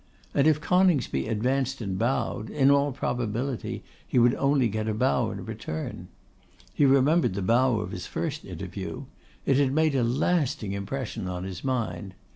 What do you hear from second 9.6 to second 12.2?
made a lasting impression on his mind.